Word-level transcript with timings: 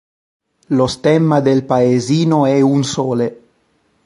Lo 0.69 0.87
stemma 0.87 1.41
del 1.41 1.63
paesino 1.63 2.47
è 2.47 2.59
un 2.59 2.83
sole. 2.83 3.39